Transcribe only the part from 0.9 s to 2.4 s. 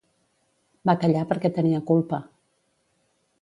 callar perquè tenia culpa.